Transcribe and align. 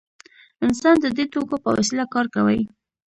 انسان 0.65 0.95
د 1.01 1.05
دې 1.17 1.25
توکو 1.33 1.55
په 1.63 1.69
وسیله 1.77 2.05
کار 2.13 2.25
کوي. 2.35 2.61